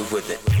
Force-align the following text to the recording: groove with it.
groove 0.00 0.12
with 0.12 0.30
it. 0.30 0.59